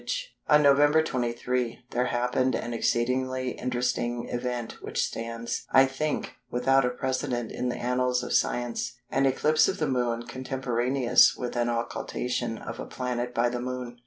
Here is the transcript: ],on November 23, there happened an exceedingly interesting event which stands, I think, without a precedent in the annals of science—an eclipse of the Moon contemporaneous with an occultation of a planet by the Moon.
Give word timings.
],on 0.49 0.63
November 0.63 1.03
23, 1.03 1.83
there 1.91 2.05
happened 2.05 2.55
an 2.55 2.73
exceedingly 2.73 3.51
interesting 3.51 4.27
event 4.29 4.81
which 4.81 5.05
stands, 5.05 5.67
I 5.71 5.85
think, 5.85 6.33
without 6.49 6.85
a 6.85 6.89
precedent 6.89 7.51
in 7.51 7.69
the 7.69 7.75
annals 7.77 8.23
of 8.23 8.33
science—an 8.33 9.27
eclipse 9.27 9.67
of 9.67 9.77
the 9.77 9.85
Moon 9.85 10.23
contemporaneous 10.25 11.35
with 11.35 11.55
an 11.55 11.69
occultation 11.69 12.57
of 12.57 12.79
a 12.79 12.87
planet 12.87 13.35
by 13.35 13.49
the 13.49 13.61
Moon. 13.61 13.99